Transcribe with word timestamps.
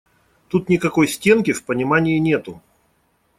Тут 0.47 0.67
никакой 0.67 1.07
стенки 1.07 1.53
в 1.53 1.63
понимании 1.63 2.17
нету. 2.17 2.59